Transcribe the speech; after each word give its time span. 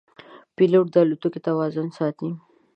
پیلوټ 0.55 0.85
د 0.91 0.95
الوتکې 1.03 1.39
توازن 1.47 1.87
ساتي. 1.97 2.29